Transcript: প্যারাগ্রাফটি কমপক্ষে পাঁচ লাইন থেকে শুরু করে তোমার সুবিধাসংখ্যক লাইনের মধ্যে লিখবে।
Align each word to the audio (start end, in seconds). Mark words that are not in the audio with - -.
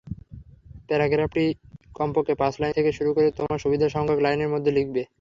প্যারাগ্রাফটি 0.89 1.43
কমপক্ষে 1.95 2.33
পাঁচ 2.35 2.53
লাইন 2.61 2.73
থেকে 2.77 2.91
শুরু 2.97 3.09
করে 3.13 3.27
তোমার 3.37 3.57
সুবিধাসংখ্যক 3.59 4.19
লাইনের 4.21 4.53
মধ্যে 4.53 4.71
লিখবে। 4.71 5.01